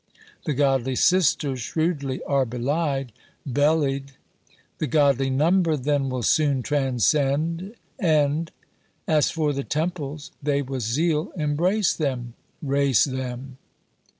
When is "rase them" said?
12.65-13.59